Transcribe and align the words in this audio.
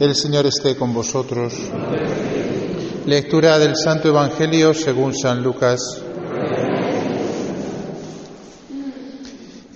El 0.00 0.16
Señor 0.16 0.44
esté 0.46 0.74
con 0.74 0.92
vosotros. 0.92 1.54
Lectura 3.06 3.60
del 3.60 3.76
Santo 3.76 4.08
Evangelio 4.08 4.74
según 4.74 5.14
San 5.14 5.40
Lucas. 5.40 5.80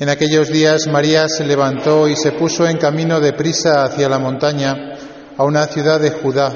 En 0.01 0.09
aquellos 0.09 0.49
días 0.49 0.89
María 0.89 1.29
se 1.29 1.45
levantó 1.45 2.09
y 2.09 2.17
se 2.17 2.33
puso 2.33 2.67
en 2.67 2.79
camino 2.79 3.21
de 3.21 3.33
prisa 3.33 3.85
hacia 3.85 4.09
la 4.09 4.19
montaña, 4.19 4.75
a 5.37 5.45
una 5.45 5.67
ciudad 5.67 6.01
de 6.01 6.11
Judá. 6.11 6.53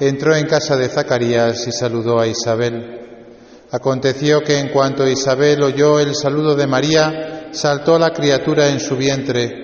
Entró 0.00 0.34
en 0.34 0.46
casa 0.46 0.76
de 0.76 0.88
Zacarías 0.88 1.64
y 1.68 1.70
saludó 1.70 2.18
a 2.18 2.26
Isabel. 2.26 2.98
Aconteció 3.70 4.40
que 4.40 4.58
en 4.58 4.70
cuanto 4.70 5.06
Isabel 5.06 5.62
oyó 5.62 6.00
el 6.00 6.16
saludo 6.16 6.56
de 6.56 6.66
María, 6.66 7.48
saltó 7.52 7.96
la 7.96 8.10
criatura 8.10 8.70
en 8.70 8.80
su 8.80 8.96
vientre. 8.96 9.61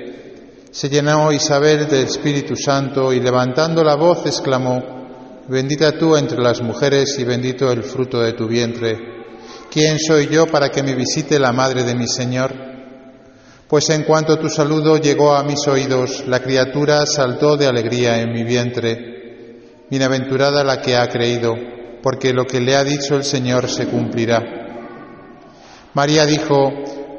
Se 0.70 0.88
llenó 0.90 1.32
Isabel 1.32 1.88
del 1.88 2.04
Espíritu 2.04 2.54
Santo 2.54 3.12
y 3.12 3.20
levantando 3.20 3.82
la 3.82 3.94
voz 3.94 4.26
exclamó, 4.26 4.98
Bendita 5.48 5.92
tú 5.92 6.14
entre 6.14 6.42
las 6.42 6.60
mujeres 6.60 7.18
y 7.18 7.24
bendito 7.24 7.72
el 7.72 7.82
fruto 7.82 8.20
de 8.20 8.34
tu 8.34 8.46
vientre. 8.46 8.98
¿Quién 9.70 9.98
soy 9.98 10.28
yo 10.28 10.46
para 10.46 10.68
que 10.68 10.82
me 10.82 10.94
visite 10.94 11.38
la 11.38 11.52
madre 11.52 11.84
de 11.84 11.94
mi 11.94 12.06
Señor? 12.06 12.52
Pues 13.66 13.88
en 13.88 14.02
cuanto 14.02 14.38
tu 14.38 14.50
saludo 14.50 14.98
llegó 14.98 15.34
a 15.34 15.42
mis 15.42 15.66
oídos, 15.66 16.24
la 16.26 16.40
criatura 16.40 17.06
saltó 17.06 17.56
de 17.56 17.66
alegría 17.66 18.20
en 18.20 18.32
mi 18.32 18.44
vientre. 18.44 19.84
Bienaventurada 19.90 20.62
la 20.64 20.82
que 20.82 20.96
ha 20.96 21.08
creído, 21.08 21.54
porque 22.02 22.34
lo 22.34 22.44
que 22.44 22.60
le 22.60 22.76
ha 22.76 22.84
dicho 22.84 23.16
el 23.16 23.24
Señor 23.24 23.70
se 23.70 23.86
cumplirá. 23.86 24.42
María 25.94 26.26
dijo, 26.26 26.70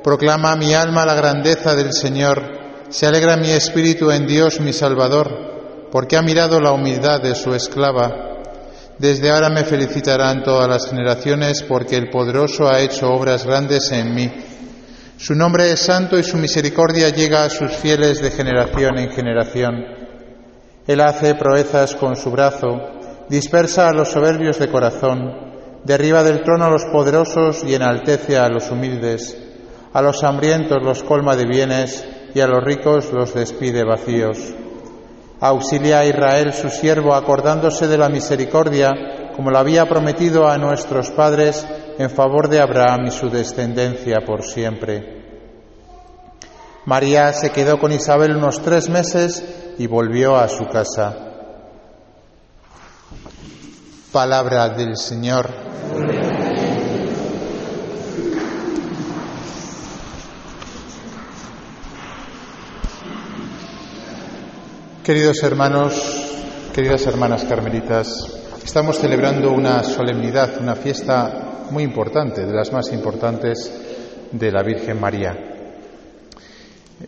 Proclama 0.04 0.56
mi 0.56 0.76
alma 0.76 1.04
la 1.04 1.16
grandeza 1.16 1.76
del 1.76 1.94
Señor 1.94 2.60
se 2.90 3.06
alegra 3.06 3.38
mi 3.38 3.52
espíritu 3.52 4.10
en 4.10 4.26
Dios 4.26 4.60
mi 4.60 4.74
Salvador, 4.74 5.88
porque 5.92 6.18
ha 6.18 6.24
mirado 6.24 6.60
la 6.60 6.72
humildad 6.72 7.22
de 7.22 7.36
su 7.36 7.54
esclava. 7.54 8.28
Desde 8.98 9.30
ahora 9.30 9.50
me 9.50 9.64
felicitarán 9.64 10.44
todas 10.44 10.68
las 10.68 10.90
generaciones, 10.90 11.62
porque 11.62 11.98
el 11.98 12.10
poderoso 12.10 12.68
ha 12.68 12.80
hecho 12.80 13.12
obras 13.12 13.46
grandes 13.46 13.92
en 13.92 14.16
mí. 14.16 14.32
Su 15.18 15.36
nombre 15.36 15.72
es 15.72 15.82
santo 15.82 16.18
y 16.18 16.24
su 16.24 16.38
misericordia 16.38 17.10
llega 17.10 17.44
a 17.44 17.50
sus 17.50 17.72
fieles 17.72 18.22
de 18.22 18.32
generación 18.32 18.98
en 18.98 19.12
generación. 19.12 19.76
Él 20.88 21.02
hace 21.02 21.36
proezas 21.36 21.94
con 21.94 22.16
su 22.16 22.32
brazo, 22.32 22.68
dispersa 23.30 23.88
a 23.88 23.94
los 23.94 24.10
soberbios 24.10 24.58
de 24.58 24.70
corazón, 24.70 25.30
derriba 25.84 26.24
del 26.24 26.42
trono 26.42 26.66
a 26.66 26.72
los 26.72 26.86
poderosos 26.86 27.64
y 27.64 27.76
enaltece 27.76 28.38
a 28.38 28.50
los 28.50 28.72
humildes. 28.72 29.38
A 29.94 30.02
los 30.02 30.24
hambrientos 30.24 30.82
los 30.84 31.04
colma 31.04 31.36
de 31.36 31.46
bienes 31.46 32.06
y 32.34 32.40
a 32.40 32.48
los 32.48 32.64
ricos 32.64 33.12
los 33.12 33.34
despide 33.34 33.84
vacíos. 33.84 34.38
Auxilia 35.42 36.00
a 36.00 36.06
Israel 36.06 36.54
su 36.54 36.70
siervo 36.70 37.14
acordándose 37.14 37.88
de 37.88 37.98
la 37.98 38.10
misericordia, 38.10 38.90
como 39.36 39.52
lo 39.52 39.58
había 39.58 39.86
prometido 39.88 40.48
a 40.48 40.58
nuestros 40.58 41.12
padres, 41.12 41.66
en 41.98 42.10
favor 42.10 42.50
de 42.50 42.60
Abraham 42.60 43.08
y 43.08 43.12
su 43.12 43.30
descendencia 43.30 44.18
por 44.26 44.44
siempre. 44.44 45.20
María 46.86 47.32
se 47.34 47.52
quedó 47.52 47.80
con 47.80 47.92
Isabel 47.92 48.36
unos 48.36 48.62
tres 48.62 48.90
meses 48.90 49.44
y 49.78 49.88
volvió 49.88 50.36
a 50.36 50.48
su 50.48 50.66
casa. 50.66 51.16
Palabra 54.12 54.70
del 54.70 54.98
Señor. 54.98 56.29
Queridos 65.10 65.42
hermanos, 65.42 65.96
queridas 66.72 67.08
hermanas 67.08 67.44
carmelitas, 67.46 68.28
estamos 68.64 69.00
celebrando 69.00 69.52
una 69.52 69.82
solemnidad, 69.82 70.62
una 70.62 70.76
fiesta 70.76 71.66
muy 71.72 71.82
importante, 71.82 72.46
de 72.46 72.54
las 72.54 72.72
más 72.72 72.94
importantes 72.94 73.74
de 74.32 74.52
la 74.52 74.62
Virgen 74.62 75.02
María. 75.02 75.36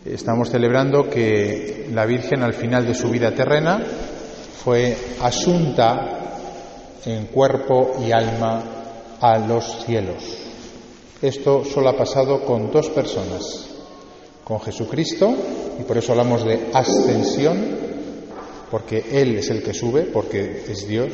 Estamos 0.03 0.49
celebrando 0.49 1.11
que 1.11 1.89
la 1.93 2.07
Virgen 2.07 2.41
al 2.41 2.55
final 2.55 2.87
de 2.87 2.95
su 2.95 3.07
vida 3.07 3.35
terrena 3.35 3.79
fue 4.63 4.97
asunta 5.21 5.99
en 7.05 7.27
cuerpo 7.27 7.97
y 8.03 8.11
alma 8.11 8.63
a 9.21 9.37
los 9.37 9.85
cielos. 9.85 10.23
Esto 11.21 11.63
solo 11.63 11.89
ha 11.89 11.95
pasado 11.95 12.43
con 12.45 12.71
dos 12.71 12.89
personas, 12.89 13.67
con 14.43 14.59
Jesucristo, 14.59 15.35
y 15.79 15.83
por 15.83 15.99
eso 15.99 16.13
hablamos 16.13 16.43
de 16.43 16.71
ascensión, 16.73 17.90
porque 18.71 19.03
Él 19.11 19.37
es 19.37 19.49
el 19.49 19.61
que 19.61 19.73
sube, 19.73 20.03
porque 20.03 20.63
es 20.67 20.87
Dios, 20.87 21.11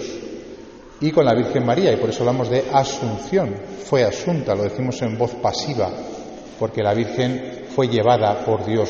y 1.02 1.12
con 1.12 1.26
la 1.26 1.36
Virgen 1.36 1.66
María, 1.66 1.92
y 1.92 1.98
por 1.98 2.10
eso 2.10 2.20
hablamos 2.20 2.50
de 2.50 2.64
asunción, 2.72 3.56
fue 3.84 4.04
asunta, 4.04 4.56
lo 4.56 4.64
decimos 4.64 5.02
en 5.02 5.18
voz 5.18 5.32
pasiva, 5.36 5.92
porque 6.60 6.84
la 6.84 6.94
Virgen 6.94 7.66
fue 7.76 7.88
llevada 7.88 8.46
por 8.46 8.66
Dios 8.66 8.90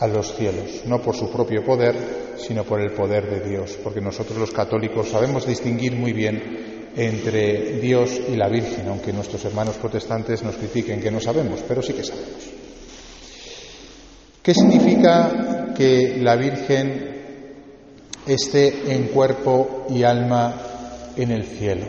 a 0.00 0.06
los 0.06 0.34
cielos, 0.34 0.82
no 0.86 1.02
por 1.02 1.16
su 1.16 1.30
propio 1.30 1.64
poder, 1.64 1.94
sino 2.36 2.64
por 2.64 2.80
el 2.80 2.92
poder 2.92 3.28
de 3.28 3.48
Dios, 3.48 3.78
porque 3.82 4.00
nosotros 4.00 4.38
los 4.38 4.52
católicos 4.52 5.08
sabemos 5.08 5.46
distinguir 5.46 5.94
muy 5.94 6.12
bien 6.12 6.90
entre 6.96 7.78
Dios 7.80 8.20
y 8.28 8.36
la 8.36 8.48
Virgen, 8.48 8.88
aunque 8.88 9.12
nuestros 9.12 9.44
hermanos 9.44 9.76
protestantes 9.76 10.42
nos 10.42 10.56
critiquen 10.56 11.00
que 11.00 11.10
no 11.10 11.20
sabemos, 11.20 11.60
pero 11.66 11.82
sí 11.82 11.92
que 11.92 12.04
sabemos. 12.04 12.50
¿Qué 14.42 14.54
significa 14.54 15.74
que 15.76 16.18
la 16.22 16.36
Virgen 16.36 17.17
esté 18.28 18.92
en 18.94 19.08
cuerpo 19.08 19.86
y 19.90 20.02
alma 20.02 20.54
en 21.16 21.30
el 21.30 21.44
cielo. 21.44 21.86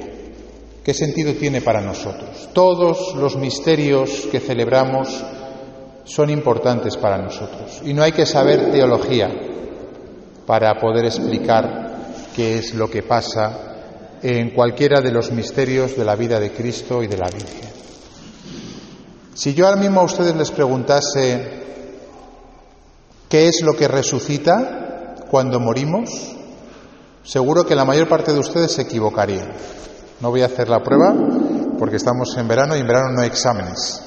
¿Qué 0.83 0.93
sentido 0.93 1.33
tiene 1.33 1.61
para 1.61 1.81
nosotros? 1.81 2.49
Todos 2.53 3.15
los 3.15 3.35
misterios 3.35 4.27
que 4.31 4.39
celebramos 4.39 5.23
son 6.03 6.29
importantes 6.29 6.97
para 6.97 7.17
nosotros 7.17 7.81
y 7.85 7.93
no 7.93 8.01
hay 8.01 8.11
que 8.11 8.25
saber 8.25 8.71
teología 8.71 9.29
para 10.47 10.79
poder 10.79 11.05
explicar 11.05 11.89
qué 12.35 12.57
es 12.57 12.73
lo 12.73 12.89
que 12.89 13.03
pasa 13.03 13.69
en 14.23 14.49
cualquiera 14.49 15.01
de 15.01 15.11
los 15.11 15.31
misterios 15.31 15.95
de 15.95 16.05
la 16.05 16.15
vida 16.15 16.39
de 16.39 16.51
Cristo 16.51 17.03
y 17.03 17.07
de 17.07 17.17
la 17.17 17.29
Virgen. 17.29 17.69
Si 19.35 19.53
yo 19.53 19.67
ahora 19.67 19.79
mismo 19.79 20.01
a 20.01 20.05
ustedes 20.05 20.35
les 20.35 20.51
preguntase 20.51 21.59
qué 23.29 23.47
es 23.47 23.61
lo 23.61 23.73
que 23.73 23.87
resucita, 23.87 24.88
cuando 25.29 25.59
morimos, 25.59 26.09
seguro 27.23 27.65
que 27.65 27.75
la 27.75 27.85
mayor 27.85 28.07
parte 28.07 28.33
de 28.33 28.39
ustedes 28.39 28.71
se 28.71 28.81
equivocarían. 28.81 29.53
No 30.19 30.31
voy 30.31 30.41
a 30.41 30.47
hacer 30.47 30.67
la 30.67 30.83
prueba 30.83 31.13
porque 31.77 31.95
estamos 31.95 32.35
en 32.37 32.47
verano 32.47 32.75
y 32.75 32.79
en 32.79 32.87
verano 32.87 33.11
no 33.11 33.21
hay 33.21 33.27
exámenes. 33.27 34.01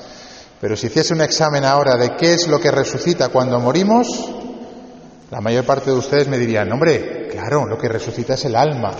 Pero 0.60 0.76
si 0.76 0.88
hiciese 0.88 1.14
un 1.14 1.22
examen 1.22 1.64
ahora 1.64 1.96
de 1.96 2.16
qué 2.16 2.34
es 2.34 2.46
lo 2.46 2.60
que 2.60 2.70
resucita 2.70 3.30
cuando 3.30 3.58
morimos, 3.58 4.06
la 5.30 5.40
mayor 5.40 5.64
parte 5.64 5.90
de 5.90 5.96
ustedes 5.96 6.28
me 6.28 6.38
dirían, 6.38 6.70
hombre, 6.70 7.28
claro, 7.30 7.66
lo 7.66 7.78
que 7.78 7.88
resucita 7.88 8.34
es 8.34 8.44
el 8.44 8.54
alma. 8.54 8.92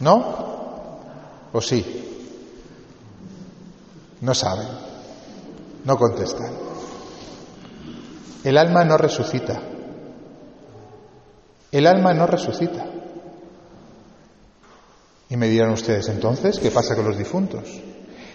¿No? 0.00 0.54
¿O 1.52 1.60
sí? 1.60 1.84
No 4.20 4.34
saben. 4.34 4.66
No 5.84 5.96
contestan. 5.96 6.50
El 8.42 8.58
alma 8.58 8.84
no 8.84 8.96
resucita. 8.96 9.60
El 11.74 11.88
alma 11.88 12.14
no 12.14 12.24
resucita. 12.28 12.86
Y 15.28 15.36
me 15.36 15.48
dirán 15.48 15.70
ustedes, 15.70 16.08
entonces, 16.08 16.60
¿qué 16.60 16.70
pasa 16.70 16.94
con 16.94 17.04
los 17.04 17.18
difuntos? 17.18 17.64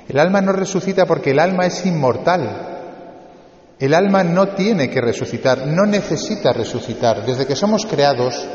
El 0.09 0.19
alma 0.19 0.41
no 0.41 0.51
resucita 0.51 1.05
porque 1.05 1.31
el 1.31 1.39
alma 1.39 1.65
es 1.65 1.85
inmortal. 1.85 3.77
El 3.79 3.93
alma 3.93 4.25
no 4.25 4.49
tiene 4.49 4.89
que 4.89 4.99
resucitar, 4.99 5.65
no 5.65 5.85
necesita 5.85 6.51
resucitar. 6.51 7.25
Desde 7.25 7.45
que 7.45 7.55
somos 7.55 7.85
creados, 7.85 8.45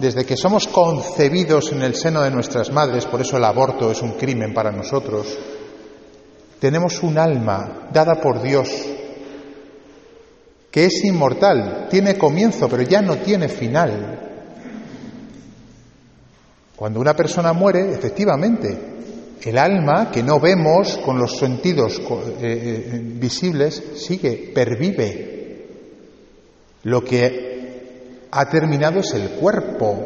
desde 0.00 0.24
que 0.26 0.36
somos 0.36 0.66
concebidos 0.66 1.70
en 1.70 1.82
el 1.82 1.94
seno 1.94 2.22
de 2.22 2.32
nuestras 2.32 2.72
madres, 2.72 3.06
por 3.06 3.20
eso 3.20 3.36
el 3.36 3.44
aborto 3.44 3.92
es 3.92 4.02
un 4.02 4.14
crimen 4.14 4.52
para 4.52 4.72
nosotros, 4.72 5.38
tenemos 6.58 7.04
un 7.04 7.18
alma 7.18 7.88
dada 7.92 8.16
por 8.16 8.42
Dios 8.42 8.68
que 10.72 10.86
es 10.86 11.04
inmortal, 11.04 11.86
tiene 11.88 12.18
comienzo, 12.18 12.68
pero 12.68 12.82
ya 12.82 13.00
no 13.00 13.18
tiene 13.18 13.48
final. 13.48 14.23
Cuando 16.76 17.00
una 17.00 17.14
persona 17.14 17.52
muere, 17.52 17.92
efectivamente, 17.92 18.94
el 19.42 19.58
alma, 19.58 20.10
que 20.10 20.22
no 20.22 20.40
vemos 20.40 20.98
con 20.98 21.18
los 21.18 21.36
sentidos 21.38 22.00
eh, 22.00 22.42
eh, 22.42 23.00
visibles, 23.02 23.82
sigue, 23.96 24.52
pervive. 24.54 25.66
Lo 26.84 27.04
que 27.04 28.26
ha 28.30 28.48
terminado 28.48 29.00
es 29.00 29.12
el 29.14 29.30
cuerpo. 29.30 29.98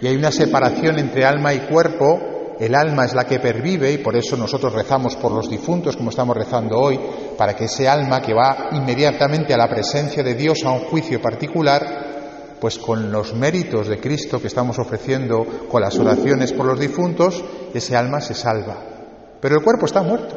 Y 0.00 0.06
hay 0.06 0.16
una 0.16 0.30
separación 0.30 0.98
entre 0.98 1.24
alma 1.24 1.54
y 1.54 1.60
cuerpo 1.60 2.34
el 2.60 2.74
alma 2.74 3.04
es 3.04 3.14
la 3.14 3.24
que 3.24 3.40
pervive 3.40 3.90
y 3.90 3.98
por 3.98 4.16
eso 4.16 4.36
nosotros 4.36 4.72
rezamos 4.72 5.16
por 5.16 5.32
los 5.32 5.50
difuntos 5.50 5.96
como 5.96 6.10
estamos 6.10 6.36
rezando 6.36 6.78
hoy, 6.78 6.98
para 7.36 7.54
que 7.54 7.64
ese 7.64 7.88
alma 7.88 8.20
que 8.20 8.32
va 8.32 8.68
inmediatamente 8.72 9.52
a 9.52 9.58
la 9.58 9.68
presencia 9.68 10.22
de 10.22 10.34
Dios 10.34 10.62
a 10.64 10.70
un 10.70 10.84
juicio 10.84 11.20
particular, 11.20 12.03
pues 12.64 12.78
con 12.78 13.12
los 13.12 13.34
méritos 13.34 13.88
de 13.88 14.00
Cristo 14.00 14.40
que 14.40 14.46
estamos 14.46 14.78
ofreciendo, 14.78 15.44
con 15.70 15.82
las 15.82 15.98
oraciones 15.98 16.50
por 16.54 16.64
los 16.64 16.80
difuntos, 16.80 17.44
ese 17.74 17.94
alma 17.94 18.22
se 18.22 18.32
salva. 18.32 18.78
Pero 19.38 19.56
el 19.56 19.62
cuerpo 19.62 19.84
está 19.84 20.00
muerto. 20.00 20.34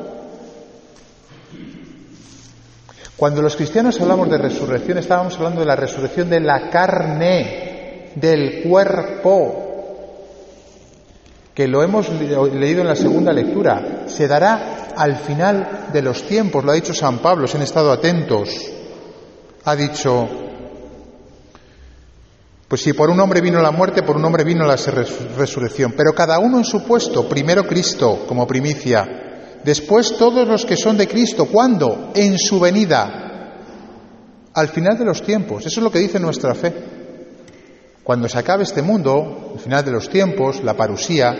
Cuando 3.15 3.41
los 3.41 3.55
cristianos 3.55 4.01
hablamos 4.01 4.29
de 4.29 4.39
resurrección, 4.39 4.97
estábamos 4.97 5.37
hablando 5.37 5.61
de 5.61 5.67
la 5.67 5.77
resurrección 5.77 6.29
de 6.29 6.41
la 6.41 6.69
carne, 6.69 8.11
del 8.15 8.63
cuerpo, 8.63 9.63
que 11.53 11.65
lo 11.65 11.81
hemos 11.81 12.09
leído 12.09 12.81
en 12.81 12.87
la 12.89 12.95
segunda 12.97 13.31
lectura. 13.31 14.03
Se 14.07 14.27
dará 14.27 14.89
al 14.97 15.15
final 15.15 15.87
de 15.93 16.01
los 16.01 16.23
tiempos, 16.23 16.65
lo 16.65 16.71
ha 16.73 16.75
dicho 16.75 16.93
San 16.93 17.19
Pablo, 17.19 17.47
se 17.47 17.55
han 17.55 17.63
estado 17.63 17.89
atentos. 17.89 18.49
Ha 19.63 19.75
dicho, 19.77 20.46
pues 22.67 22.81
si 22.81 22.93
por 22.93 23.09
un 23.09 23.19
hombre 23.19 23.41
vino 23.41 23.61
la 23.61 23.71
muerte, 23.71 24.03
por 24.03 24.17
un 24.17 24.25
hombre 24.25 24.43
vino 24.43 24.65
la 24.65 24.75
resurrección, 24.75 25.93
pero 25.95 26.13
cada 26.13 26.39
uno 26.39 26.57
en 26.57 26.65
su 26.65 26.83
puesto, 26.83 27.27
primero 27.29 27.65
Cristo 27.65 28.25
como 28.27 28.45
primicia, 28.45 29.27
Después 29.67 30.15
todos 30.17 30.47
los 30.47 30.65
que 30.65 30.77
son 30.77 30.97
de 30.97 31.09
Cristo, 31.09 31.45
¿cuándo? 31.45 32.11
En 32.15 32.37
su 32.37 32.57
venida, 32.57 33.51
al 34.53 34.69
final 34.69 34.97
de 34.97 35.03
los 35.03 35.21
tiempos. 35.21 35.65
Eso 35.65 35.81
es 35.81 35.83
lo 35.83 35.91
que 35.91 35.99
dice 35.99 36.21
nuestra 36.21 36.55
fe. 36.55 36.73
Cuando 38.01 38.29
se 38.29 38.39
acabe 38.39 38.63
este 38.63 38.81
mundo, 38.81 39.51
al 39.55 39.59
final 39.59 39.83
de 39.83 39.91
los 39.91 40.09
tiempos, 40.09 40.63
la 40.63 40.75
parusía, 40.75 41.35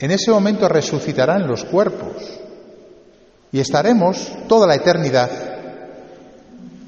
en 0.00 0.10
ese 0.10 0.32
momento 0.32 0.68
resucitarán 0.68 1.46
los 1.46 1.64
cuerpos 1.64 2.40
y 3.52 3.60
estaremos 3.60 4.32
toda 4.48 4.66
la 4.66 4.74
eternidad 4.74 5.30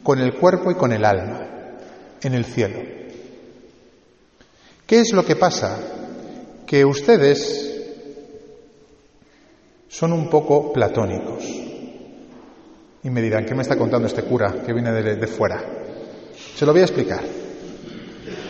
con 0.02 0.18
el 0.18 0.34
cuerpo 0.34 0.72
y 0.72 0.74
con 0.74 0.92
el 0.92 1.04
alma 1.04 1.46
en 2.20 2.34
el 2.34 2.44
cielo. 2.44 3.03
¿Qué 4.86 5.00
es 5.00 5.12
lo 5.12 5.24
que 5.24 5.36
pasa? 5.36 5.78
Que 6.66 6.84
ustedes 6.84 7.74
son 9.88 10.12
un 10.12 10.28
poco 10.28 10.72
platónicos. 10.72 11.44
Y 13.02 13.10
me 13.10 13.22
dirán, 13.22 13.46
¿qué 13.46 13.54
me 13.54 13.62
está 13.62 13.76
contando 13.76 14.06
este 14.06 14.22
cura 14.24 14.62
que 14.64 14.72
viene 14.72 14.92
de, 14.92 15.26
fuera? 15.26 15.62
Se 16.54 16.66
lo 16.66 16.72
voy 16.72 16.82
a 16.82 16.84
explicar. 16.84 17.22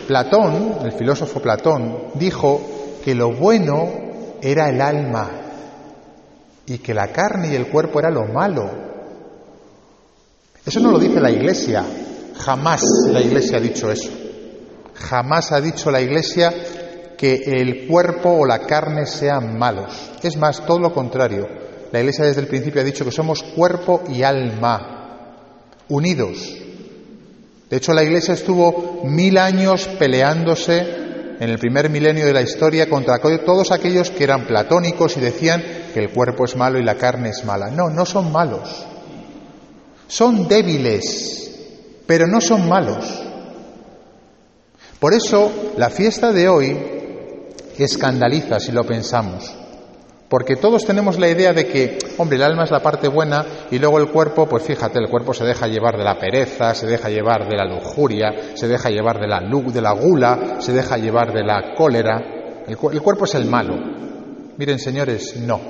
Platón, 0.07 0.79
el 0.83 0.91
filósofo 0.91 1.41
Platón, 1.41 2.11
dijo 2.15 2.99
que 3.03 3.15
lo 3.15 3.31
bueno 3.33 4.37
era 4.41 4.69
el 4.69 4.81
alma 4.81 5.29
y 6.65 6.79
que 6.79 6.93
la 6.93 7.11
carne 7.11 7.51
y 7.51 7.55
el 7.55 7.67
cuerpo 7.67 7.99
era 7.99 8.09
lo 8.09 8.25
malo. 8.25 8.69
Eso 10.65 10.79
no 10.79 10.91
lo 10.91 10.99
dice 10.99 11.21
la 11.21 11.31
Iglesia. 11.31 11.85
Jamás 12.37 12.81
la 13.09 13.21
Iglesia 13.21 13.57
ha 13.57 13.61
dicho 13.61 13.89
eso. 13.91 14.24
Jamás 14.95 15.51
ha 15.51 15.61
dicho 15.61 15.91
la 15.91 16.01
Iglesia 16.01 16.53
que 17.17 17.43
el 17.45 17.87
cuerpo 17.87 18.31
o 18.31 18.45
la 18.45 18.59
carne 18.59 19.05
sean 19.05 19.57
malos. 19.57 20.11
Es 20.21 20.37
más, 20.37 20.65
todo 20.65 20.79
lo 20.79 20.93
contrario. 20.93 21.47
La 21.91 21.99
Iglesia 21.99 22.25
desde 22.25 22.41
el 22.41 22.47
principio 22.47 22.81
ha 22.81 22.85
dicho 22.85 23.05
que 23.05 23.11
somos 23.11 23.43
cuerpo 23.43 24.03
y 24.09 24.23
alma, 24.23 25.37
unidos. 25.89 26.57
De 27.69 27.77
hecho, 27.77 27.93
la 27.93 28.03
Iglesia 28.03 28.33
estuvo 28.33 29.01
mil 29.05 29.37
años 29.37 29.87
peleándose 29.99 31.05
en 31.39 31.49
el 31.49 31.59
primer 31.59 31.89
milenio 31.89 32.25
de 32.25 32.33
la 32.33 32.41
historia 32.41 32.89
contra 32.89 33.19
todos 33.19 33.71
aquellos 33.71 34.09
que 34.11 34.23
eran 34.23 34.45
platónicos 34.45 35.17
y 35.17 35.19
decían 35.19 35.63
que 35.93 35.99
el 35.99 36.11
cuerpo 36.11 36.45
es 36.45 36.55
malo 36.55 36.79
y 36.79 36.83
la 36.83 36.95
carne 36.95 37.29
es 37.29 37.43
mala. 37.43 37.69
No, 37.69 37.89
no 37.89 38.05
son 38.05 38.31
malos. 38.31 38.85
Son 40.07 40.47
débiles, 40.47 41.51
pero 42.05 42.27
no 42.27 42.39
son 42.39 42.69
malos. 42.69 43.23
Por 44.99 45.13
eso, 45.13 45.51
la 45.77 45.89
fiesta 45.89 46.31
de 46.31 46.47
hoy 46.47 46.95
escandaliza 47.77 48.59
si 48.59 48.71
lo 48.71 48.83
pensamos. 48.83 49.53
Porque 50.29 50.55
todos 50.55 50.85
tenemos 50.85 51.19
la 51.19 51.29
idea 51.29 51.53
de 51.53 51.67
que, 51.67 51.99
hombre, 52.17 52.37
el 52.37 52.43
alma 52.43 52.63
es 52.63 52.71
la 52.71 52.81
parte 52.81 53.07
buena 53.07 53.45
y 53.69 53.77
luego 53.77 53.99
el 53.99 54.07
cuerpo, 54.07 54.47
pues 54.47 54.63
fíjate, 54.63 54.97
el 54.99 55.09
cuerpo 55.09 55.33
se 55.33 55.45
deja 55.45 55.67
llevar 55.67 55.97
de 55.97 56.03
la 56.03 56.17
pereza, 56.17 56.73
se 56.73 56.87
deja 56.87 57.09
llevar 57.09 57.47
de 57.47 57.55
la 57.55 57.65
lujuria, 57.65 58.55
se 58.55 58.67
deja 58.67 58.89
llevar 58.89 59.19
de 59.19 59.27
la, 59.27 59.39
de 59.39 59.81
la 59.81 59.91
gula, 59.91 60.57
se 60.59 60.73
deja 60.73 60.97
llevar 60.97 61.31
de 61.31 61.43
la 61.43 61.75
cólera. 61.75 62.63
El, 62.65 62.77
el 62.91 63.01
cuerpo 63.01 63.25
es 63.25 63.35
el 63.35 63.45
malo. 63.45 63.75
Miren, 64.57 64.79
señores, 64.79 65.35
no. 65.37 65.61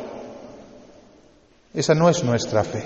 Esa 1.74 1.94
no 1.94 2.10
es 2.10 2.24
nuestra 2.24 2.63
fe. 2.63 2.86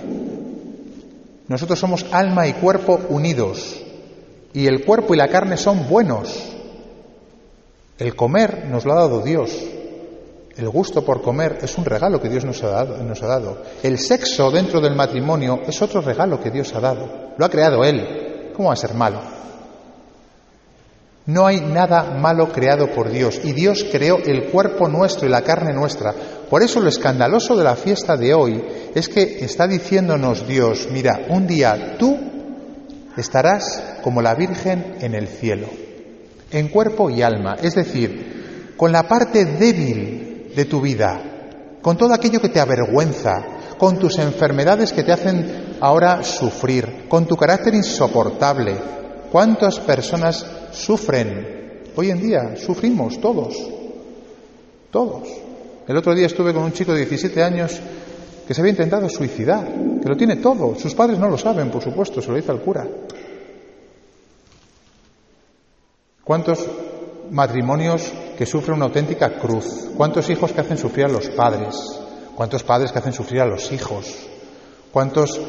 Nosotros 1.47 1.77
somos 1.77 2.06
alma 2.12 2.47
y 2.47 2.53
cuerpo 2.53 3.00
unidos. 3.09 3.83
Y 4.54 4.68
el 4.68 4.84
cuerpo 4.84 5.13
y 5.13 5.18
la 5.18 5.28
carne 5.28 5.57
son 5.57 5.88
buenos. 5.88 6.56
El 7.98 8.16
comer 8.16 8.66
nos 8.68 8.86
lo 8.86 8.94
ha 8.94 9.01
dado 9.01 9.22
Dios. 9.22 9.51
El 10.56 10.69
gusto 10.69 11.06
por 11.06 11.22
comer 11.22 11.60
es 11.62 11.78
un 11.78 11.86
regalo 11.86 12.22
que 12.22 12.30
Dios 12.30 12.44
nos 12.44 12.62
ha, 12.63 12.69
dado, 12.69 13.63
El 13.81 13.98
sexo 13.98 14.51
dentro 14.51 14.81
del 14.81 14.96
matrimonio 14.96 15.62
es 15.66 15.81
otro 15.81 16.01
regalo 16.01 16.42
que 16.42 16.51
Dios 16.51 16.74
ha 16.75 16.80
dado. 16.80 17.34
Lo 17.38 17.46
ha 17.46 17.50
creado 17.50 17.84
Él. 17.84 18.51
¿Cómo 18.54 18.68
va 18.68 18.74
a 18.74 18.78
ser 18.78 18.94
malo? 18.94 19.22
No 21.28 21.45
hay 21.45 21.62
nada 21.62 22.16
malo 22.18 22.52
creado 22.52 22.88
por 22.88 23.10
Dios 23.10 23.40
y 23.44 23.54
Dios 23.54 23.86
creó 23.92 24.18
el 24.18 24.45
cuerpo 24.45 24.88
nuestro 24.88 25.28
y 25.28 25.31
la 25.31 25.44
carne 25.44 25.72
nuestra. 25.74 26.13
Por 26.50 26.63
eso 26.63 26.80
lo 26.80 26.90
escandaloso 26.90 27.56
de 27.56 27.63
la 27.63 27.75
fiesta 27.75 28.18
de 28.18 28.34
hoy 28.34 28.63
es 28.95 29.07
que 29.07 29.45
está 29.45 29.68
diciéndonos 29.68 30.48
Dios, 30.48 30.88
mira, 30.92 31.28
un 31.30 31.45
día 31.45 31.98
tú 32.00 32.18
estarás 33.19 33.81
como 34.04 34.21
la 34.21 34.36
Virgen 34.36 34.95
en 35.01 35.13
el 35.13 35.27
cielo 35.27 35.68
en 36.51 36.69
cuerpo 36.69 37.10
y 37.10 37.21
alma, 37.21 37.57
es 37.62 37.75
decir, 37.75 38.74
con 38.75 38.92
la 38.92 39.07
parte 39.07 39.45
débil 39.45 40.51
de 40.56 40.66
tu 40.66 40.81
vida, 40.81 41.21
con 41.81 41.98
todo 41.98 42.13
aquello 42.13 42.42
que 42.42 42.50
te 42.50 42.60
avergüenza, 42.60 43.44
con 43.77 43.98
tus 43.98 44.18
enfermedades 44.18 44.92
que 44.92 45.04
te 45.04 45.12
hacen 45.12 45.77
ahora 45.80 46.24
sufrir, 46.24 47.07
con 47.07 47.25
tu 47.25 47.36
carácter 47.36 47.75
insoportable. 47.75 48.75
¿Cuántas 49.31 49.80
personas 49.80 50.45
sufren? 50.71 51.83
Hoy 51.95 52.10
en 52.10 52.21
día 52.21 52.56
sufrimos 52.57 53.21
todos, 53.21 53.56
todos. 54.92 55.27
El 55.88 55.98
otro 55.98 56.13
día 56.13 56.27
estuve 56.27 56.54
con 56.54 56.63
un 56.63 56.74
chico 56.74 56.94
de 56.94 57.00
17 57.00 57.44
años 57.44 57.80
que 58.48 58.54
se 58.54 58.62
había 58.62 58.71
intentado 58.71 59.07
suicidar, 59.10 59.68
que 60.01 60.10
lo 60.10 60.18
tiene 60.18 60.38
todo. 60.38 60.75
Sus 60.75 60.95
padres 60.95 61.19
no 61.19 61.30
lo 61.30 61.38
saben, 61.38 61.69
por 61.69 61.83
supuesto, 61.83 62.21
se 62.21 62.30
lo 62.30 62.36
dice 62.36 62.51
al 62.51 62.62
cura. 62.62 62.88
¿Cuántos 66.30 66.64
matrimonios 67.31 68.14
que 68.38 68.45
sufren 68.45 68.76
una 68.76 68.86
auténtica 68.86 69.40
cruz? 69.40 69.90
¿Cuántos 69.98 70.30
hijos 70.30 70.52
que 70.52 70.62
hacen 70.62 70.78
sufrir 70.78 71.06
a 71.06 71.09
los 71.09 71.28
padres? 71.31 71.76
¿Cuántos 72.36 72.62
padres 72.62 72.92
que 72.92 73.00
hacen 73.00 73.14
sufrir 73.14 73.42
a 73.42 73.48
los 73.48 73.71
hijos? 73.71 74.16
¿Cuántos 74.92 75.42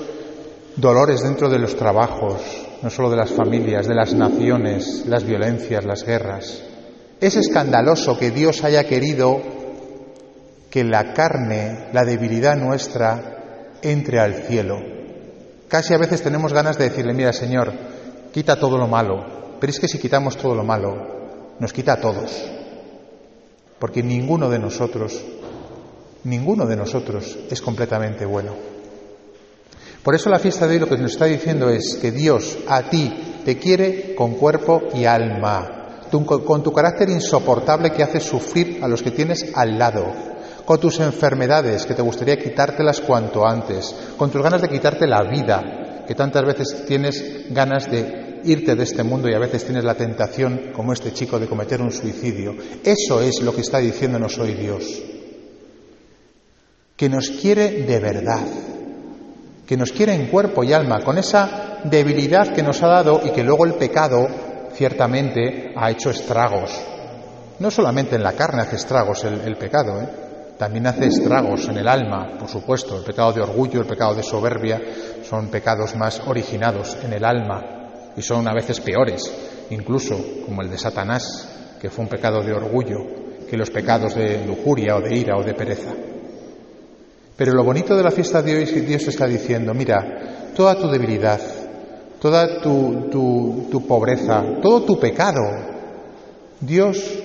dolores 0.77 1.21
dentro 1.21 1.51
de 1.51 1.59
los 1.59 1.77
trabajos, 1.77 2.41
no 2.81 2.89
solo 2.89 3.11
de 3.11 3.19
las 3.19 3.29
familias, 3.29 3.89
de 3.89 3.95
las 3.95 4.15
naciones, 4.15 5.05
las 5.05 5.23
violencias, 5.25 5.85
las 5.85 6.03
guerras? 6.03 6.63
Es 7.21 7.37
escandaloso 7.37 8.19
que 8.19 8.31
Dios 8.31 8.65
haya 8.65 8.85
querido 8.85 9.39
que 10.71 10.83
la 10.83 11.13
carne, 11.13 11.91
la 11.93 12.07
debilidad 12.07 12.57
nuestra, 12.57 13.75
entre 13.83 14.19
al 14.19 14.33
cielo. 14.45 14.79
Casi 15.69 15.93
a 15.93 15.99
veces 15.99 16.23
tenemos 16.23 16.55
ganas 16.55 16.79
de 16.79 16.89
decirle, 16.89 17.13
mira 17.13 17.35
Señor, 17.35 17.71
quita 18.33 18.59
todo 18.59 18.79
lo 18.79 18.89
malo, 18.89 19.40
pero 19.61 19.71
es 19.71 19.79
que 19.79 19.89
si 19.89 19.99
quitamos 19.99 20.37
todo 20.37 20.55
lo 20.55 20.65
malo, 20.65 21.55
nos 21.59 21.73
quita 21.73 21.93
a 21.93 22.01
todos. 22.01 22.43
Porque 23.79 24.03
ninguno 24.03 24.49
de 24.49 24.59
nosotros, 24.59 25.23
ninguno 26.25 26.67
de 26.67 26.77
nosotros 26.77 27.39
es 27.51 27.61
completamente 27.61 28.25
bueno. 28.25 28.53
Por 30.03 30.15
eso 30.15 30.31
la 30.31 30.39
fiesta 30.39 30.67
de 30.67 30.75
hoy 30.75 30.81
lo 30.81 30.89
que 30.89 30.97
nos 30.97 31.13
está 31.13 31.27
diciendo 31.27 31.69
es 31.69 31.99
que 32.01 32.11
Dios 32.11 32.59
a 32.67 32.83
ti 32.85 33.43
te 33.45 33.59
quiere 33.59 34.15
con 34.15 34.35
cuerpo 34.35 34.83
y 34.95 35.05
alma, 35.05 35.99
con 36.11 36.63
tu 36.63 36.73
carácter 36.73 37.11
insoportable 37.11 37.93
que 37.93 38.03
hace 38.03 38.21
sufrir 38.21 38.83
a 38.83 38.89
los 38.89 39.03
que 39.03 39.11
tienes 39.11 39.53
al 39.55 39.79
lado, 39.79 40.07
con 40.65 40.81
tus 40.81 41.01
enfermedades 41.01 41.85
que 41.85 41.95
te 41.95 42.03
gustaría 42.03 42.39
quitártelas 42.39 43.01
cuanto 43.01 43.47
antes, 43.47 43.95
con 44.17 44.31
tus 44.31 44.43
ganas 44.43 44.63
de 44.63 44.71
quitarte 44.71 45.07
la 45.07 45.23
vida, 45.23 46.05
que 46.07 46.15
tantas 46.15 46.45
veces 46.45 46.85
tienes 46.87 47.53
ganas 47.53 47.91
de 47.91 48.20
irte 48.45 48.75
de 48.75 48.83
este 48.83 49.03
mundo 49.03 49.29
y 49.29 49.35
a 49.35 49.39
veces 49.39 49.65
tienes 49.65 49.85
la 49.85 49.95
tentación, 49.95 50.73
como 50.75 50.93
este 50.93 51.13
chico, 51.13 51.39
de 51.39 51.47
cometer 51.47 51.81
un 51.81 51.93
suicidio. 51.93 52.55
Eso 52.85 53.21
es 53.21 53.41
lo 53.43 53.55
que 53.55 53.61
está 53.61 53.79
diciéndonos 53.79 54.39
hoy 54.39 54.55
Dios. 54.55 55.03
Que 56.97 57.09
nos 57.09 57.31
quiere 57.31 57.83
de 57.83 57.99
verdad, 57.99 58.47
que 59.67 59.77
nos 59.77 59.93
quiere 59.93 60.15
en 60.15 60.27
cuerpo 60.27 60.65
y 60.65 60.73
alma, 60.73 61.03
con 61.03 61.19
esa 61.19 61.79
debilidad 61.85 62.53
que 62.53 62.63
nos 62.63 62.83
ha 62.83 62.89
dado 62.89 63.21
y 63.25 63.31
que 63.31 63.45
luego 63.45 63.65
el 63.65 63.75
pecado 63.75 64.29
ciertamente 64.75 65.73
ha 65.77 65.91
hecho 65.91 66.11
estragos. 66.11 66.71
No 67.59 67.71
solamente 67.71 68.17
en 68.17 68.23
la 68.23 68.33
carne 68.33 68.63
hace 68.63 68.77
estragos 68.77 69.25
el, 69.25 69.57
pecado, 69.57 70.01
¿eh? 70.01 70.09
también 70.59 70.87
hace 70.87 71.07
estragos 71.07 71.69
en 71.69 71.79
el 71.79 71.89
alma, 71.89 72.39
por 72.39 72.49
supuesto. 72.49 72.97
El 72.97 73.05
pecado 73.05 73.33
de 73.33 73.43
orgullo, 73.43 73.81
el 73.81 73.87
pecado 73.87 74.15
de 74.15 74.23
soberbia 74.23 74.81
son 75.23 75.49
pecados 75.49 75.95
más 75.97 76.23
originados 76.27 76.97
en 77.03 77.13
el 77.13 77.25
alma 77.25 77.80
y 78.17 78.23
son 78.23 78.47
a 78.49 78.55
veces 78.55 78.81
peores 78.81 79.31
incluso 79.71 80.17
como 80.45 80.63
el 80.63 80.71
de 80.71 80.79
Satanás, 80.79 81.49
que 81.81 81.91
fue 81.91 82.05
un 82.05 82.11
pecado 82.11 82.43
de 82.43 82.53
orgullo, 82.53 82.99
que 83.49 83.57
los 83.57 83.71
pecados 83.71 84.15
de 84.15 84.45
lujuria 84.45 84.97
o 84.97 85.01
de 85.01 85.17
ira 85.17 85.37
o 85.37 85.43
de 85.43 85.55
pereza. 85.55 85.91
Pero 87.37 87.55
lo 87.55 87.65
bonito 87.65 87.97
de 87.97 88.03
la 88.03 88.11
fiesta 88.11 88.43
de 88.43 88.55
hoy 88.55 88.63
es 88.65 88.73
que 88.73 88.83
Dios 88.83 89.07
está 89.09 89.27
diciendo, 89.27 89.73
mira, 89.73 90.51
toda 90.55 90.75
tu 90.77 90.89
debilidad, 90.89 91.41
toda 92.21 92.61
tu, 92.61 93.09
tu, 93.11 93.69
tu 93.71 93.87
pobreza, 93.87 94.45
todo 94.61 94.83
tu 94.83 94.99
pecado, 95.01 95.41
Dios 96.61 97.19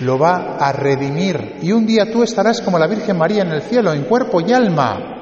lo 0.00 0.18
va 0.18 0.56
a 0.56 0.72
redimir 0.72 1.56
y 1.60 1.72
un 1.72 1.84
día 1.84 2.10
tú 2.10 2.22
estarás 2.22 2.60
como 2.62 2.78
la 2.78 2.86
Virgen 2.86 3.18
María 3.18 3.42
en 3.42 3.50
el 3.50 3.62
cielo, 3.62 3.92
en 3.92 4.04
cuerpo 4.04 4.40
y 4.40 4.52
alma. 4.52 5.14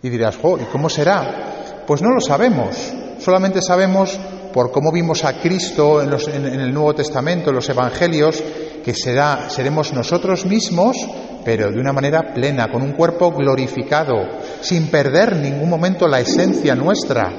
Y 0.00 0.08
dirás, 0.10 0.36
¿y 0.36 0.64
cómo 0.70 0.88
será? 0.88 1.84
Pues 1.86 2.02
no 2.02 2.10
lo 2.10 2.20
sabemos, 2.20 2.92
solamente 3.18 3.62
sabemos 3.62 4.18
por 4.52 4.70
cómo 4.70 4.90
vimos 4.90 5.24
a 5.24 5.40
Cristo 5.40 6.02
en, 6.02 6.12
en, 6.34 6.60
el 6.60 6.72
Nuevo 6.72 6.94
Testamento, 6.94 7.50
en 7.50 7.56
los 7.56 7.68
Evangelios, 7.68 8.42
que 8.84 8.94
seremos 8.94 9.92
nosotros 9.92 10.46
mismos, 10.46 10.96
pero 11.44 11.70
de 11.70 11.78
una 11.78 11.92
manera 11.92 12.32
plena, 12.34 12.70
con 12.70 12.82
un 12.82 12.92
cuerpo 12.92 13.30
glorificado, 13.32 14.14
sin 14.60 14.88
perder 14.88 15.36
ningún 15.36 15.68
momento 15.68 16.08
la 16.08 16.20
esencia 16.20 16.74
nuestra. 16.74 17.32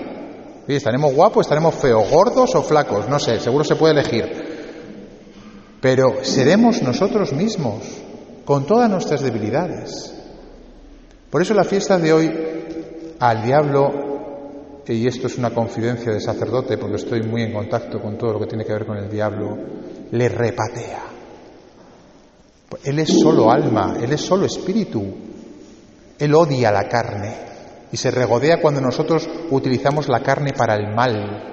¿Estaremos 0.68 1.14
guapos, 1.16 1.46
estaremos 1.46 1.74
feos, 1.76 2.10
gordos 2.10 2.54
o 2.54 2.62
flacos? 2.62 3.10
No 3.10 3.18
sé, 3.18 3.40
seguro 3.40 3.64
se 3.64 3.76
puede 3.76 3.94
elegir. 3.94 4.50
Pero 5.82 6.24
seremos 6.24 6.82
nosotros 6.84 7.34
mismos, 7.34 7.84
con 8.46 8.68
todas 8.68 8.90
nuestras 8.90 9.22
debilidades. 9.22 10.14
Por 11.30 11.42
eso 11.42 11.54
la 11.54 11.64
fiesta 11.64 11.98
de 11.98 12.14
hoy 12.14 12.32
al 13.20 13.44
diablo, 13.44 14.09
y 14.94 15.06
esto 15.06 15.28
es 15.28 15.38
una 15.38 15.52
confidencia 15.52 16.12
de 16.12 16.20
sacerdote 16.20 16.78
porque 16.78 16.96
estoy 16.96 17.22
muy 17.22 17.44
en 17.44 17.54
contacto 17.54 18.02
con 18.02 18.18
todo 18.18 18.34
lo 18.34 18.40
que 18.40 18.48
tiene 18.48 18.66
que 18.66 18.74
ver 18.74 18.86
con 18.86 18.98
el 18.98 19.10
diablo, 19.10 19.56
le 20.12 20.30
repatea. 20.30 21.04
Él 22.84 23.00
es 23.00 23.10
solo 23.20 23.52
alma, 23.52 23.98
él 24.02 24.12
es 24.14 24.22
solo 24.22 24.46
espíritu. 24.46 25.04
Él 26.18 26.34
odia 26.34 26.72
la 26.72 26.88
carne 26.88 27.36
y 27.92 27.98
se 27.98 28.12
regodea 28.12 28.62
cuando 28.62 28.82
nosotros 28.82 29.30
utilizamos 29.52 30.10
la 30.10 30.22
carne 30.22 30.54
para 30.54 30.76
el 30.76 30.94
mal. 30.94 31.44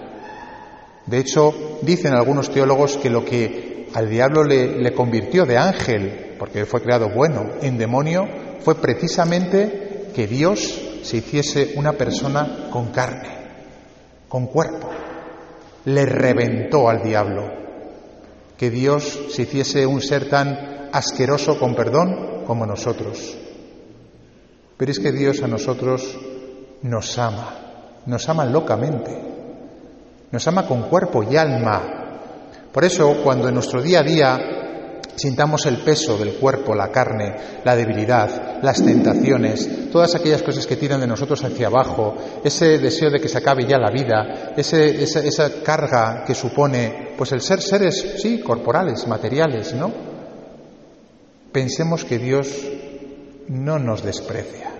De 1.04 1.18
hecho, 1.18 1.78
dicen 1.82 2.14
algunos 2.14 2.50
teólogos 2.50 2.96
que 2.96 3.10
lo 3.10 3.24
que 3.24 3.88
al 3.94 4.08
diablo 4.08 4.44
le, 4.44 4.92
convirtió 4.92 5.46
de 5.46 5.56
ángel, 5.56 6.34
porque 6.38 6.66
fue 6.66 6.82
creado 6.82 7.10
bueno, 7.10 7.52
en 7.62 7.78
demonio, 7.78 8.26
fue 8.60 8.74
precisamente 8.76 10.10
que 10.14 10.26
Dios 10.26 10.85
se 11.06 11.18
hiciese 11.18 11.74
una 11.76 11.92
persona 11.92 12.68
con 12.70 12.90
carne, 12.90 13.28
con 14.28 14.46
cuerpo. 14.46 14.90
Le 15.84 16.04
reventó 16.04 16.88
al 16.88 17.02
diablo. 17.02 17.48
Que 18.58 18.70
Dios 18.70 19.26
se 19.30 19.42
hiciese 19.42 19.86
un 19.86 20.02
ser 20.02 20.28
tan 20.28 20.88
asqueroso, 20.92 21.58
con 21.60 21.76
perdón, 21.76 22.42
como 22.44 22.66
nosotros. 22.66 23.38
Pero 24.76 24.90
es 24.90 24.98
que 24.98 25.12
Dios 25.12 25.42
a 25.42 25.46
nosotros 25.46 26.18
nos 26.82 27.18
ama, 27.18 27.54
nos 28.06 28.28
ama 28.28 28.44
locamente, 28.44 29.16
nos 30.32 30.48
ama 30.48 30.66
con 30.66 30.82
cuerpo 30.88 31.22
y 31.22 31.36
alma, 31.36 32.06
por 32.76 32.84
eso, 32.84 33.22
cuando 33.24 33.48
en 33.48 33.54
nuestro 33.54 33.80
día 33.80 34.00
a 34.00 34.02
día 34.02 34.38
sintamos 35.14 35.66
el 35.66 35.78
peso 35.78 36.18
del 36.18 36.34
cuerpo, 36.34 36.74
la 36.74 36.88
carne, 36.88 37.34
la 37.64 37.76
debilidad, 37.76 38.60
las 38.62 38.84
tentaciones, 38.84 39.90
todas 39.90 40.14
aquellas 40.14 40.42
cosas 40.42 40.66
que 40.66 40.76
tiran 40.76 41.00
de 41.00 41.06
nosotros 41.06 41.42
hacia 41.44 41.68
abajo, 41.68 42.16
ese 42.44 42.78
deseo 42.78 43.10
de 43.10 43.20
que 43.20 43.28
se 43.28 43.38
acabe 43.38 43.66
ya 43.66 43.78
la 43.78 43.90
vida, 43.90 44.52
esa, 44.56 44.78
esa 44.82 45.62
carga 45.62 46.24
que 46.26 46.34
supone, 46.34 47.12
pues 47.16 47.32
el 47.32 47.40
ser 47.40 47.62
seres, 47.62 48.16
sí, 48.18 48.40
corporales, 48.40 49.06
materiales, 49.06 49.74
¿no? 49.74 49.92
Pensemos 51.52 52.04
que 52.04 52.18
Dios 52.18 52.48
no 53.48 53.78
nos 53.78 54.02
desprecia. 54.02 54.70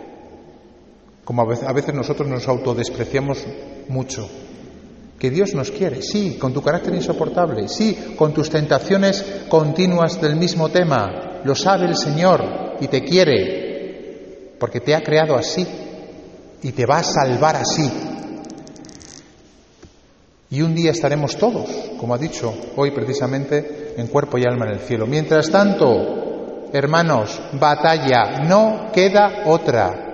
Como 1.25 1.43
a 1.43 1.73
veces 1.73 1.95
nosotros 1.95 2.29
nos 2.29 2.47
autodespreciamos 2.47 3.45
mucho, 3.89 4.29
que 5.19 5.31
Dios 5.31 5.55
nos 5.55 5.71
quiere, 5.71 6.03
sí, 6.03 6.37
con 6.39 6.53
tu 6.53 6.63
carácter 6.63 6.95
insoportable, 6.95 7.69
sí, 7.69 8.15
con 8.17 8.35
tus 8.35 8.51
tentaciones 8.51 9.25
continuas 9.49 10.21
del 10.21 10.37
mismo 10.37 10.69
tema. 10.69 11.41
Lo 11.45 11.55
sabe 11.55 11.87
el 11.87 11.97
Señor 11.97 12.77
y 12.81 12.89
te 12.89 13.03
quiere, 13.03 14.55
porque 14.59 14.81
te 14.81 14.95
ha 14.95 15.03
creado 15.03 15.37
así 15.37 15.67
y 16.63 16.73
te 16.73 16.85
va 16.85 16.99
a 16.99 17.03
salvar 17.03 17.57
así. 17.57 17.91
Y 20.51 20.63
un 20.63 20.75
día 20.75 20.93
estaremos 20.93 21.37
todos, 21.37 21.69
como 21.99 22.15
ha 22.15 22.19
dicho 22.19 22.55
hoy 22.77 22.91
precisamente, 22.91 23.95
en 23.97 24.07
cuerpo 24.09 24.39
y 24.39 24.45
alma 24.45 24.67
en 24.67 24.73
el 24.73 24.81
cielo. 24.81 25.07
Mientras 25.07 25.51
tanto, 25.51 26.69
hermanos, 26.73 27.41
batalla, 27.55 28.41
no 28.47 28.91
queda 28.93 29.43
otra. 29.47 30.07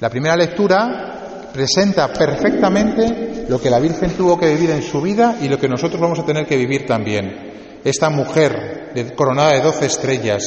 La 0.00 0.08
primera 0.08 0.36
lectura 0.36 1.50
presenta 1.52 2.12
perfectamente 2.12 3.31
lo 3.48 3.60
que 3.60 3.70
la 3.70 3.78
Virgen 3.78 4.10
tuvo 4.10 4.38
que 4.38 4.48
vivir 4.48 4.70
en 4.70 4.82
su 4.82 5.00
vida 5.00 5.38
y 5.40 5.48
lo 5.48 5.58
que 5.58 5.68
nosotros 5.68 6.00
vamos 6.00 6.18
a 6.18 6.26
tener 6.26 6.46
que 6.46 6.56
vivir 6.56 6.86
también. 6.86 7.52
Esta 7.84 8.10
mujer 8.10 8.92
coronada 9.16 9.52
de 9.52 9.60
doce 9.60 9.86
estrellas, 9.86 10.42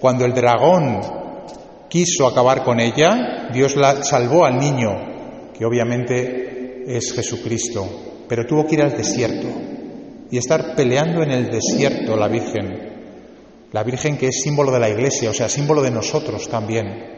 cuando 0.00 0.24
el 0.24 0.32
dragón 0.32 1.00
quiso 1.88 2.26
acabar 2.26 2.64
con 2.64 2.80
ella, 2.80 3.48
Dios 3.52 3.76
la 3.76 4.02
salvó 4.02 4.44
al 4.44 4.58
niño, 4.58 5.52
que 5.56 5.64
obviamente 5.64 6.84
es 6.86 7.12
Jesucristo, 7.12 8.24
pero 8.28 8.46
tuvo 8.46 8.66
que 8.66 8.74
ir 8.74 8.82
al 8.82 8.96
desierto 8.96 9.48
y 10.30 10.38
estar 10.38 10.74
peleando 10.74 11.22
en 11.22 11.30
el 11.30 11.50
desierto 11.50 12.16
la 12.16 12.28
Virgen. 12.28 12.94
La 13.72 13.82
Virgen 13.82 14.16
que 14.16 14.28
es 14.28 14.40
símbolo 14.42 14.70
de 14.70 14.80
la 14.80 14.88
Iglesia, 14.88 15.30
o 15.30 15.34
sea, 15.34 15.48
símbolo 15.48 15.82
de 15.82 15.90
nosotros 15.90 16.48
también. 16.48 17.12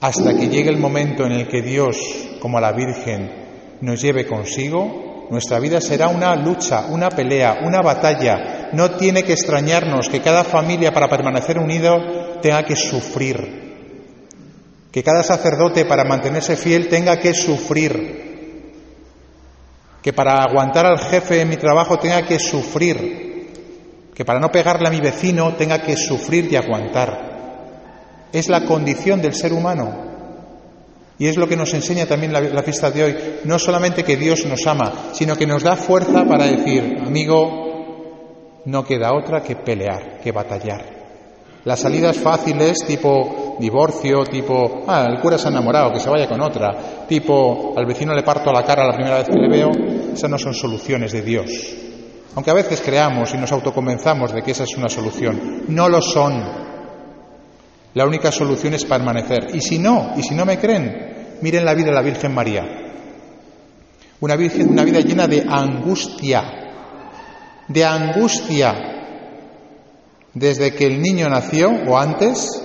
Hasta 0.00 0.36
que 0.36 0.48
llegue 0.48 0.70
el 0.70 0.78
momento 0.78 1.24
en 1.24 1.32
el 1.32 1.48
que 1.48 1.62
Dios, 1.62 1.96
como 2.40 2.58
a 2.58 2.60
la 2.60 2.72
Virgen, 2.72 3.45
nos 3.80 4.00
lleve 4.00 4.26
consigo, 4.26 5.26
nuestra 5.30 5.58
vida 5.58 5.80
será 5.80 6.08
una 6.08 6.36
lucha, 6.36 6.86
una 6.88 7.10
pelea, 7.10 7.58
una 7.64 7.82
batalla. 7.82 8.70
No 8.72 8.92
tiene 8.92 9.24
que 9.24 9.32
extrañarnos 9.32 10.08
que 10.08 10.20
cada 10.20 10.44
familia 10.44 10.92
para 10.92 11.08
permanecer 11.08 11.58
unido 11.58 12.38
tenga 12.40 12.62
que 12.62 12.76
sufrir. 12.76 13.66
Que 14.92 15.02
cada 15.02 15.22
sacerdote 15.22 15.84
para 15.84 16.04
mantenerse 16.04 16.56
fiel 16.56 16.88
tenga 16.88 17.18
que 17.18 17.34
sufrir. 17.34 18.24
Que 20.00 20.12
para 20.12 20.42
aguantar 20.42 20.86
al 20.86 21.00
jefe 21.00 21.40
en 21.40 21.48
mi 21.48 21.56
trabajo 21.56 21.98
tenga 21.98 22.22
que 22.22 22.38
sufrir. 22.38 23.50
Que 24.14 24.24
para 24.24 24.38
no 24.38 24.50
pegarle 24.50 24.86
a 24.86 24.92
mi 24.92 25.00
vecino 25.00 25.54
tenga 25.54 25.82
que 25.82 25.96
sufrir 25.96 26.50
y 26.50 26.56
aguantar. 26.56 28.28
Es 28.32 28.48
la 28.48 28.64
condición 28.64 29.20
del 29.20 29.34
ser 29.34 29.52
humano. 29.52 30.05
Y 31.18 31.26
es 31.26 31.36
lo 31.36 31.48
que 31.48 31.56
nos 31.56 31.72
enseña 31.72 32.06
también 32.06 32.32
la, 32.32 32.62
fiesta 32.62 32.90
de 32.90 33.04
hoy. 33.04 33.16
No 33.44 33.58
solamente 33.58 34.04
que 34.04 34.16
Dios 34.16 34.44
nos 34.46 34.66
ama, 34.66 35.10
sino 35.12 35.36
que 35.36 35.46
nos 35.46 35.62
da 35.62 35.76
fuerza 35.76 36.24
para 36.24 36.44
decir, 36.44 36.98
amigo, 37.06 38.62
no 38.66 38.84
queda 38.84 39.14
otra 39.14 39.42
que 39.42 39.56
pelear, 39.56 40.20
que 40.20 40.32
batallar. 40.32 40.96
Las 41.64 41.80
salidas 41.80 42.16
fáciles, 42.18 42.84
tipo 42.86 43.56
divorcio, 43.58 44.24
tipo, 44.24 44.84
ah, 44.86 45.06
el 45.08 45.18
cura 45.20 45.38
se 45.38 45.48
ha 45.48 45.50
enamorado, 45.50 45.92
que 45.92 46.00
se 46.00 46.10
vaya 46.10 46.28
con 46.28 46.40
otra, 46.40 47.06
tipo, 47.08 47.74
al 47.76 47.86
vecino 47.86 48.14
le 48.14 48.22
parto 48.22 48.52
la 48.52 48.62
cara 48.62 48.86
la 48.86 48.94
primera 48.94 49.18
vez 49.18 49.28
que 49.28 49.38
le 49.38 49.48
veo, 49.48 49.70
esas 50.12 50.30
no 50.30 50.38
son 50.38 50.54
soluciones 50.54 51.12
de 51.12 51.22
Dios. 51.22 51.74
Aunque 52.34 52.50
a 52.50 52.54
veces 52.54 52.82
creamos 52.82 53.32
y 53.32 53.38
nos 53.38 53.50
autoconvenzamos 53.50 54.32
de 54.32 54.42
que 54.42 54.50
esa 54.50 54.64
es 54.64 54.76
una 54.76 54.88
solución, 54.88 55.64
no 55.68 55.88
lo 55.88 56.02
son. 56.02 56.66
La 57.94 58.04
única 58.04 58.30
solución 58.30 58.74
es 58.74 58.84
permanecer. 58.84 59.54
Y 59.54 59.62
si 59.62 59.78
no, 59.78 60.12
y 60.16 60.22
si 60.22 60.34
no 60.34 60.44
me 60.44 60.58
creen, 60.58 61.05
miren 61.42 61.64
la 61.64 61.74
vida 61.74 61.86
de 61.86 61.94
la 61.94 62.02
Virgen 62.02 62.34
María. 62.34 62.64
Una, 64.20 64.36
virgen, 64.36 64.70
una 64.70 64.84
vida 64.84 65.00
llena 65.00 65.26
de 65.26 65.44
angustia, 65.46 66.42
de 67.68 67.84
angustia, 67.84 68.74
desde 70.32 70.74
que 70.74 70.86
el 70.86 71.00
niño 71.00 71.28
nació 71.28 71.70
o 71.86 71.98
antes 71.98 72.62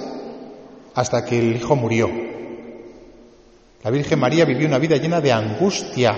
hasta 0.93 1.25
que 1.25 1.39
el 1.39 1.55
hijo 1.55 1.75
murió. 1.75 2.09
La 3.83 3.91
Virgen 3.91 4.19
María 4.19 4.45
vivió 4.45 4.67
una 4.67 4.77
vida 4.77 4.97
llena 4.97 5.19
de 5.19 5.31
angustia, 5.31 6.11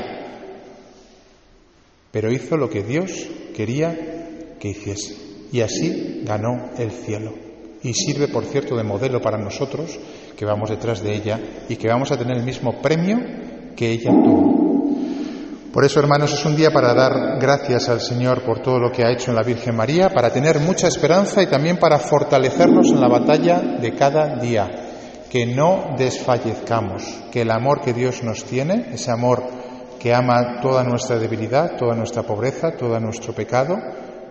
pero 2.12 2.32
hizo 2.32 2.58
lo 2.58 2.70
que 2.70 2.84
Dios 2.84 3.12
quería 3.56 4.56
que 4.60 4.68
hiciese. 4.68 5.18
Y 5.52 5.62
así 5.62 6.22
ganó 6.26 6.72
el 6.78 6.92
cielo 6.92 7.34
y 7.84 7.94
sirve, 7.94 8.28
por 8.28 8.46
cierto, 8.46 8.76
de 8.76 8.84
modelo 8.84 9.22
para 9.22 9.38
nosotros 9.38 10.00
que 10.36 10.46
vamos 10.46 10.70
detrás 10.70 11.02
de 11.02 11.16
ella 11.16 11.40
y 11.70 11.76
que 11.76 11.88
vamos 11.88 12.12
a 12.12 12.18
tener 12.18 12.38
el 12.38 12.44
mismo 12.44 12.82
premio 12.82 13.18
que 13.76 13.92
ella 13.92 14.12
tuvo. 14.12 14.64
Por 15.74 15.84
eso, 15.84 16.00
hermanos, 16.00 16.32
es 16.32 16.46
un 16.46 16.56
día 16.56 16.70
para 16.70 16.94
dar 16.94 17.40
gracias 17.40 17.90
al 17.90 18.00
Señor 18.00 18.44
por 18.44 18.60
todo 18.60 18.78
lo 18.78 18.92
que 18.92 19.04
ha 19.04 19.12
hecho 19.12 19.32
en 19.32 19.38
la 19.38 19.42
Virgen 19.42 19.76
María, 19.76 20.10
para 20.10 20.32
tener 20.32 20.60
mucha 20.60 20.88
esperanza 20.88 21.42
y 21.42 21.48
también 21.48 21.78
para 21.78 21.98
fortalecernos 21.98 22.92
en 22.92 23.02
la 23.02 23.08
batalla 23.08 23.60
de 23.60 23.96
cada 23.96 24.36
día, 24.36 24.70
que 25.32 25.48
no 25.48 25.96
desfallezcamos, 25.98 27.04
que 27.32 27.42
el 27.42 27.50
amor 27.50 27.82
que 27.82 27.92
Dios 27.92 28.22
nos 28.22 28.44
tiene, 28.44 28.90
ese 28.94 29.10
amor 29.10 29.44
que 30.00 30.14
ama 30.14 30.60
toda 30.62 30.84
nuestra 30.84 31.18
debilidad, 31.18 31.76
toda 31.76 31.96
nuestra 31.96 32.22
pobreza, 32.22 32.74
todo 32.78 33.00
nuestro 33.00 33.34
pecado, 33.34 33.76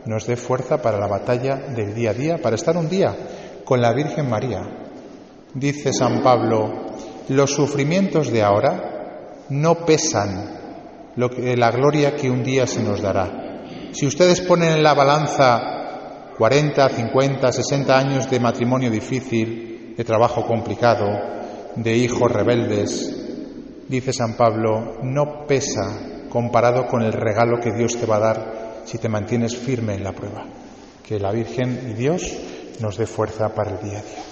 nos 0.05 0.27
dé 0.29 0.37
fuerza 0.37 0.81
para 0.81 0.99
la 0.99 1.09
batalla 1.09 1.57
del 1.57 1.93
día 1.93 2.11
a 2.11 2.15
día, 2.15 2.37
para 2.39 2.55
estar 2.55 2.77
un 2.77 2.89
día 2.89 3.17
con 3.65 3.81
la 3.81 3.93
Virgen 3.93 4.29
María. 4.29 4.82
Dice 5.55 5.93
San 5.93 6.23
Pablo, 6.23 6.71
los 7.29 7.55
sufrimientos 7.55 8.33
de 8.33 8.43
ahora 8.43 9.45
no 9.51 9.85
pesan 9.85 10.63
lo 11.17 11.29
que, 11.29 11.57
la 11.57 11.71
gloria 11.71 12.17
que 12.17 12.31
un 12.31 12.43
día 12.43 12.67
se 12.67 12.83
nos 12.83 13.03
dará. 13.03 13.65
Si 13.93 14.07
ustedes 14.07 14.41
ponen 14.41 14.71
en 14.71 14.83
la 14.83 14.95
balanza 14.95 16.33
40, 16.39 16.89
50, 16.89 17.53
60 17.53 17.99
años 17.99 18.31
de 18.31 18.41
matrimonio 18.41 18.91
difícil, 18.91 19.95
de 19.95 20.05
trabajo 20.05 20.47
complicado, 20.47 21.07
de 21.77 21.97
hijos 21.97 22.33
rebeldes, 22.33 23.15
dice 23.89 24.15
San 24.15 24.39
Pablo, 24.39 25.01
no 25.03 25.47
pesa 25.47 26.27
comparado 26.31 26.87
con 26.87 27.03
el 27.03 27.13
regalo 27.13 27.61
que 27.61 27.73
Dios 27.73 27.99
te 27.99 28.07
va 28.07 28.17
a 28.17 28.21
dar 28.21 28.83
si 28.87 28.97
te 28.97 29.11
mantienes 29.11 29.55
firme 29.55 29.95
en 29.95 30.05
la 30.05 30.13
prueba. 30.13 30.47
Que 31.07 31.21
la 31.21 31.31
Virgen 31.31 31.91
y 31.91 31.93
Dios 31.93 32.23
nos 32.81 32.97
dé 32.97 33.07
fuerza 33.07 33.51
para 33.55 33.73
el 33.73 33.81
día 33.81 33.99
a 33.99 34.03
día. 34.03 34.32